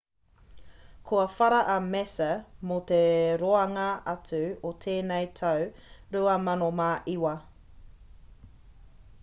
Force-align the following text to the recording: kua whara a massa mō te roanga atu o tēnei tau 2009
kua 1.07 1.25
whara 1.35 1.59
a 1.73 1.75
massa 1.95 2.29
mō 2.69 2.77
te 2.91 3.01
roanga 3.41 3.85
atu 4.13 4.41
o 4.69 4.71
tēnei 4.87 5.29
tau 5.41 5.69
2009 6.17 7.37